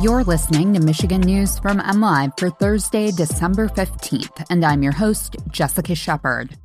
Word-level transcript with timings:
You're 0.00 0.24
listening 0.24 0.72
to 0.72 0.80
Michigan 0.80 1.20
News 1.20 1.58
from 1.58 1.78
MLive 1.78 2.38
for 2.38 2.48
Thursday, 2.48 3.10
December 3.10 3.68
15th, 3.68 4.46
and 4.48 4.64
I'm 4.64 4.82
your 4.82 4.94
host, 4.94 5.36
Jessica 5.50 5.94
Shepard. 5.94 6.56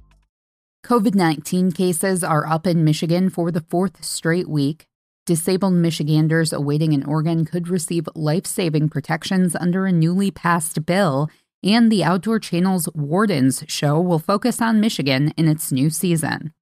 COVID 0.85 1.15
19 1.15 1.73
cases 1.73 2.23
are 2.23 2.47
up 2.47 2.65
in 2.65 2.85
Michigan 2.85 3.29
for 3.29 3.51
the 3.51 3.65
fourth 3.69 4.05
straight 4.05 4.47
week. 4.47 4.85
Disabled 5.25 5.73
Michiganders 5.73 6.53
awaiting 6.53 6.93
an 6.93 7.03
organ 7.03 7.43
could 7.43 7.67
receive 7.67 8.07
life 8.15 8.45
saving 8.45 8.87
protections 8.87 9.53
under 9.53 9.85
a 9.85 9.91
newly 9.91 10.31
passed 10.31 10.85
bill, 10.85 11.29
and 11.61 11.91
the 11.91 12.05
Outdoor 12.05 12.39
Channel's 12.39 12.87
Wardens 12.95 13.65
show 13.67 13.99
will 13.99 14.19
focus 14.19 14.61
on 14.61 14.79
Michigan 14.79 15.33
in 15.35 15.49
its 15.49 15.73
new 15.73 15.89
season. 15.89 16.53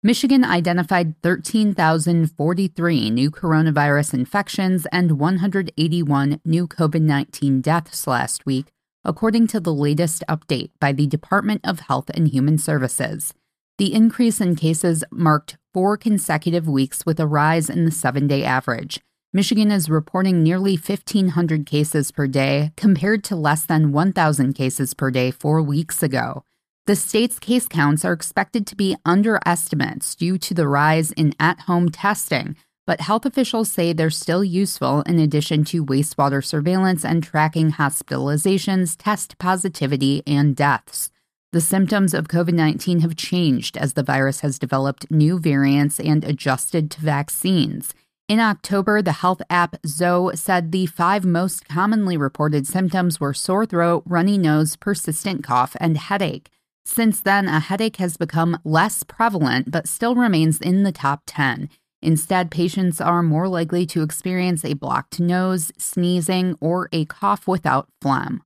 Michigan 0.00 0.44
identified 0.44 1.20
13,043 1.24 3.10
new 3.10 3.32
coronavirus 3.32 4.14
infections 4.14 4.86
and 4.92 5.18
181 5.18 6.40
new 6.44 6.68
COVID 6.68 7.02
19 7.02 7.60
deaths 7.60 8.06
last 8.06 8.46
week, 8.46 8.66
according 9.04 9.48
to 9.48 9.58
the 9.58 9.74
latest 9.74 10.22
update 10.28 10.70
by 10.78 10.92
the 10.92 11.08
Department 11.08 11.60
of 11.64 11.80
Health 11.80 12.10
and 12.10 12.28
Human 12.28 12.58
Services. 12.58 13.34
The 13.78 13.92
increase 13.92 14.40
in 14.40 14.54
cases 14.54 15.02
marked 15.10 15.56
four 15.74 15.96
consecutive 15.96 16.68
weeks 16.68 17.04
with 17.04 17.18
a 17.18 17.26
rise 17.26 17.68
in 17.68 17.84
the 17.84 17.90
seven 17.90 18.28
day 18.28 18.44
average. 18.44 19.00
Michigan 19.32 19.72
is 19.72 19.90
reporting 19.90 20.44
nearly 20.44 20.76
1,500 20.76 21.66
cases 21.66 22.12
per 22.12 22.28
day, 22.28 22.70
compared 22.76 23.24
to 23.24 23.34
less 23.34 23.66
than 23.66 23.90
1,000 23.90 24.52
cases 24.52 24.94
per 24.94 25.10
day 25.10 25.32
four 25.32 25.60
weeks 25.60 26.04
ago. 26.04 26.44
The 26.88 26.96
state's 26.96 27.38
case 27.38 27.68
counts 27.68 28.02
are 28.06 28.14
expected 28.14 28.66
to 28.66 28.74
be 28.74 28.96
underestimates 29.04 30.14
due 30.14 30.38
to 30.38 30.54
the 30.54 30.66
rise 30.66 31.12
in 31.12 31.34
at 31.38 31.60
home 31.60 31.90
testing, 31.90 32.56
but 32.86 33.02
health 33.02 33.26
officials 33.26 33.70
say 33.70 33.92
they're 33.92 34.08
still 34.08 34.42
useful 34.42 35.02
in 35.02 35.18
addition 35.18 35.64
to 35.64 35.84
wastewater 35.84 36.42
surveillance 36.42 37.04
and 37.04 37.22
tracking 37.22 37.72
hospitalizations, 37.72 38.96
test 38.98 39.36
positivity, 39.36 40.22
and 40.26 40.56
deaths. 40.56 41.10
The 41.52 41.60
symptoms 41.60 42.14
of 42.14 42.28
COVID 42.28 42.54
19 42.54 43.00
have 43.00 43.16
changed 43.16 43.76
as 43.76 43.92
the 43.92 44.02
virus 44.02 44.40
has 44.40 44.58
developed 44.58 45.10
new 45.10 45.38
variants 45.38 46.00
and 46.00 46.24
adjusted 46.24 46.90
to 46.92 47.02
vaccines. 47.02 47.92
In 48.28 48.40
October, 48.40 49.02
the 49.02 49.12
health 49.12 49.42
app 49.50 49.76
Zoe 49.86 50.36
said 50.36 50.72
the 50.72 50.86
five 50.86 51.26
most 51.26 51.68
commonly 51.68 52.16
reported 52.16 52.66
symptoms 52.66 53.20
were 53.20 53.34
sore 53.34 53.66
throat, 53.66 54.04
runny 54.06 54.38
nose, 54.38 54.74
persistent 54.76 55.44
cough, 55.44 55.76
and 55.78 55.98
headache. 55.98 56.48
Since 56.88 57.20
then, 57.20 57.48
a 57.48 57.60
headache 57.60 57.98
has 57.98 58.16
become 58.16 58.58
less 58.64 59.02
prevalent 59.02 59.70
but 59.70 59.86
still 59.86 60.14
remains 60.14 60.58
in 60.58 60.84
the 60.84 60.90
top 60.90 61.22
10. 61.26 61.68
Instead, 62.00 62.50
patients 62.50 62.98
are 62.98 63.22
more 63.22 63.46
likely 63.46 63.84
to 63.84 64.02
experience 64.02 64.64
a 64.64 64.72
blocked 64.72 65.20
nose, 65.20 65.70
sneezing, 65.76 66.56
or 66.62 66.88
a 66.90 67.04
cough 67.04 67.46
without 67.46 67.88
phlegm. 68.00 68.42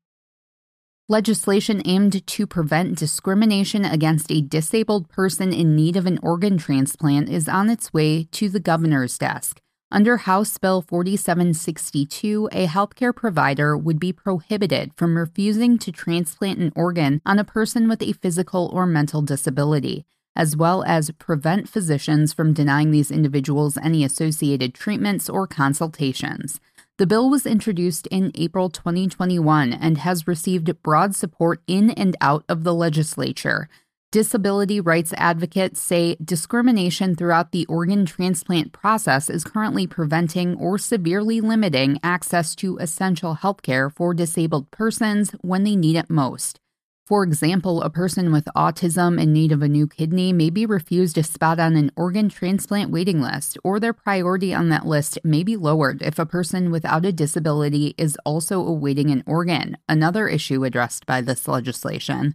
Legislation 1.08 1.82
aimed 1.84 2.26
to 2.26 2.46
prevent 2.48 2.98
discrimination 2.98 3.84
against 3.84 4.32
a 4.32 4.42
disabled 4.42 5.08
person 5.08 5.52
in 5.52 5.76
need 5.76 5.96
of 5.96 6.06
an 6.06 6.18
organ 6.20 6.58
transplant 6.58 7.28
is 7.28 7.48
on 7.48 7.70
its 7.70 7.92
way 7.92 8.24
to 8.32 8.48
the 8.48 8.60
governor's 8.60 9.16
desk. 9.16 9.60
Under 9.92 10.16
House 10.16 10.56
Bill 10.56 10.80
4762, 10.80 12.48
a 12.50 12.66
healthcare 12.66 13.14
provider 13.14 13.76
would 13.76 14.00
be 14.00 14.10
prohibited 14.10 14.94
from 14.94 15.18
refusing 15.18 15.76
to 15.76 15.92
transplant 15.92 16.58
an 16.60 16.72
organ 16.74 17.20
on 17.26 17.38
a 17.38 17.44
person 17.44 17.90
with 17.90 18.00
a 18.00 18.14
physical 18.14 18.70
or 18.72 18.86
mental 18.86 19.20
disability, 19.20 20.06
as 20.34 20.56
well 20.56 20.82
as 20.84 21.10
prevent 21.18 21.68
physicians 21.68 22.32
from 22.32 22.54
denying 22.54 22.90
these 22.90 23.10
individuals 23.10 23.76
any 23.76 24.02
associated 24.02 24.72
treatments 24.72 25.28
or 25.28 25.46
consultations. 25.46 26.58
The 26.96 27.06
bill 27.06 27.28
was 27.28 27.44
introduced 27.44 28.06
in 28.06 28.32
April 28.34 28.70
2021 28.70 29.74
and 29.74 29.98
has 29.98 30.26
received 30.26 30.82
broad 30.82 31.14
support 31.14 31.60
in 31.66 31.90
and 31.90 32.16
out 32.18 32.46
of 32.48 32.64
the 32.64 32.72
legislature. 32.72 33.68
Disability 34.12 34.78
rights 34.78 35.14
advocates 35.16 35.80
say 35.80 36.16
discrimination 36.22 37.14
throughout 37.14 37.50
the 37.50 37.64
organ 37.64 38.04
transplant 38.04 38.70
process 38.70 39.30
is 39.30 39.42
currently 39.42 39.86
preventing 39.86 40.54
or 40.56 40.76
severely 40.76 41.40
limiting 41.40 41.98
access 42.02 42.54
to 42.56 42.76
essential 42.76 43.32
health 43.32 43.62
care 43.62 43.88
for 43.88 44.12
disabled 44.12 44.70
persons 44.70 45.30
when 45.40 45.64
they 45.64 45.76
need 45.76 45.96
it 45.96 46.10
most. 46.10 46.60
For 47.06 47.24
example, 47.24 47.80
a 47.80 47.88
person 47.88 48.30
with 48.32 48.44
autism 48.54 49.18
in 49.18 49.32
need 49.32 49.50
of 49.50 49.62
a 49.62 49.68
new 49.68 49.86
kidney 49.86 50.30
may 50.34 50.50
be 50.50 50.66
refused 50.66 51.16
a 51.16 51.22
spot 51.22 51.58
on 51.58 51.74
an 51.74 51.90
organ 51.96 52.28
transplant 52.28 52.90
waiting 52.90 53.22
list, 53.22 53.56
or 53.64 53.80
their 53.80 53.94
priority 53.94 54.52
on 54.52 54.68
that 54.68 54.84
list 54.84 55.20
may 55.24 55.42
be 55.42 55.56
lowered 55.56 56.02
if 56.02 56.18
a 56.18 56.26
person 56.26 56.70
without 56.70 57.06
a 57.06 57.12
disability 57.12 57.94
is 57.96 58.18
also 58.26 58.60
awaiting 58.60 59.10
an 59.10 59.24
organ, 59.26 59.78
another 59.88 60.28
issue 60.28 60.64
addressed 60.64 61.06
by 61.06 61.22
this 61.22 61.48
legislation. 61.48 62.34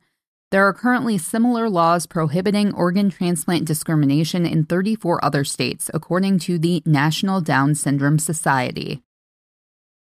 There 0.50 0.66
are 0.66 0.72
currently 0.72 1.18
similar 1.18 1.70
laws 1.70 2.06
prohibiting 2.06 2.74
organ 2.74 3.10
transplant 3.10 3.66
discrimination 3.66 4.46
in 4.46 4.64
34 4.64 5.24
other 5.24 5.44
states, 5.44 5.92
according 5.94 6.40
to 6.40 6.58
the 6.58 6.82
National 6.86 7.42
Down 7.42 7.76
Syndrome 7.76 8.18
Society. 8.18 9.04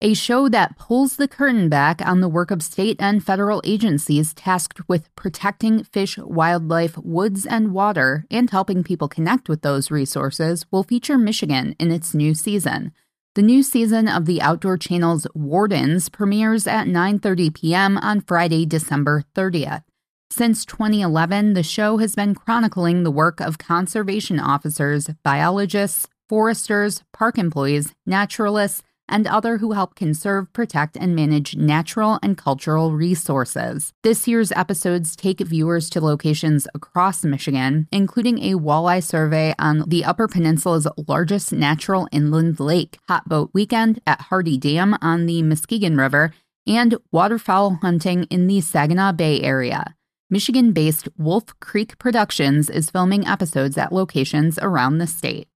A 0.02 0.14
show 0.14 0.50
that 0.50 0.78
pulls 0.78 1.16
the 1.16 1.30
curtain 1.30 1.70
back 1.70 2.06
on 2.06 2.20
the 2.20 2.28
work 2.28 2.52
of 2.52 2.62
state 2.62 2.98
and 3.00 3.24
federal 3.24 3.62
agencies 3.64 4.34
tasked 4.34 4.90
with 4.90 5.08
protecting 5.16 5.86
fish, 5.86 6.18
wildlife, 6.18 6.98
woods, 6.98 7.46
and 7.46 7.72
water 7.72 8.26
and 8.30 8.50
helping 8.50 8.84
people 8.84 9.08
connect 9.08 9.48
with 9.48 9.62
those 9.62 9.90
resources 9.90 10.66
will 10.70 10.84
feature 10.84 11.18
Michigan 11.18 11.78
in 11.80 11.92
its 11.92 12.14
new 12.14 12.34
season. 12.36 12.92
The 13.36 13.42
new 13.42 13.64
season 13.64 14.10
of 14.10 14.26
the 14.26 14.42
Outdoor 14.42 14.78
Channel's 14.78 15.28
Wardens 15.34 16.10
premieres 16.10 16.68
at 16.68 16.88
9:30 16.88 17.54
p.m. 17.54 17.98
on 17.98 18.20
Friday, 18.20 18.66
December 18.66 19.24
30th. 19.34 19.84
Since 20.32 20.66
2011, 20.66 21.54
the 21.54 21.64
show 21.64 21.98
has 21.98 22.16
been 22.16 22.36
chronicling 22.36 23.04
the 23.04 23.12
work 23.12 23.40
of 23.40 23.58
conservation 23.58 24.40
officers, 24.40 25.10
biologists, 25.24 26.08
foresters, 26.28 27.04
park 27.14 27.38
employees, 27.38 27.94
naturalists, 28.06 28.82
and 29.08 29.28
other 29.28 29.58
who 29.58 29.74
help 29.74 29.96
conserve, 29.96 30.52
protect, 30.52 30.98
and 30.98 31.16
manage 31.16 31.56
natural 31.56 32.20
and 32.24 32.38
cultural 32.38 32.92
resources. 32.92 33.94
This 34.04 34.28
year's 34.28 34.52
episodes 34.52 35.16
take 35.16 35.40
viewers 35.40 35.90
to 35.92 36.02
locations 36.02 36.68
across 36.74 37.24
Michigan, 37.24 37.88
including 37.92 38.40
a 38.40 38.56
walleye 38.56 39.04
survey 39.04 39.54
on 39.60 39.84
the 39.88 40.04
Upper 40.04 40.28
Peninsula's 40.28 40.88
largest 41.08 41.54
natural 41.54 42.08
inland 42.12 42.60
lake, 42.60 42.98
Hot 43.08 43.30
Boat 43.30 43.52
Weekend 43.54 44.02
at 44.08 44.22
Hardy 44.22 44.58
Dam 44.58 44.98
on 45.02 45.28
the 45.28 45.44
Muskegon 45.44 45.96
River, 45.96 46.32
and 46.68 46.98
waterfowl 47.12 47.80
hunting 47.82 48.24
in 48.26 48.48
the 48.48 48.60
Saginaw 48.60 49.12
Bay 49.14 49.40
area. 49.42 49.96
Michigan 50.30 50.72
based 50.72 51.08
Wolf 51.18 51.44
Creek 51.60 52.00
Productions 52.00 52.70
is 52.70 52.90
filming 52.90 53.28
episodes 53.28 53.78
at 53.78 53.92
locations 53.92 54.58
around 54.60 54.98
the 54.98 55.06
state. 55.06 55.48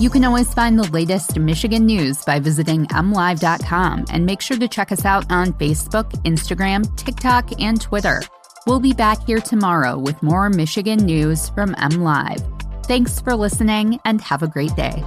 You 0.00 0.08
can 0.10 0.24
always 0.24 0.52
find 0.54 0.78
the 0.78 0.90
latest 0.90 1.38
Michigan 1.38 1.84
news 1.84 2.24
by 2.24 2.38
visiting 2.38 2.86
mlive.com 2.86 4.06
and 4.10 4.24
make 4.24 4.40
sure 4.40 4.56
to 4.56 4.68
check 4.68 4.90
us 4.92 5.04
out 5.04 5.30
on 5.30 5.52
Facebook, 5.54 6.10
Instagram, 6.24 6.96
TikTok, 6.96 7.60
and 7.60 7.80
Twitter. 7.80 8.22
We'll 8.66 8.80
be 8.80 8.92
back 8.92 9.26
here 9.26 9.40
tomorrow 9.40 9.98
with 9.98 10.22
more 10.22 10.48
Michigan 10.50 10.98
news 11.00 11.48
from 11.50 11.74
MLive. 11.74 12.86
Thanks 12.86 13.20
for 13.20 13.34
listening 13.34 13.98
and 14.04 14.20
have 14.22 14.42
a 14.42 14.48
great 14.48 14.74
day. 14.76 15.04